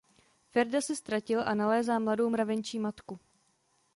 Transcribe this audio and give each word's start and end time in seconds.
Ferda 0.49 0.81
se 0.81 0.95
ztratil 0.95 1.39
a 1.49 1.53
nalézá 1.53 1.97
mladou 1.99 2.29
mravenčí 2.29 2.79
matku. 2.79 3.19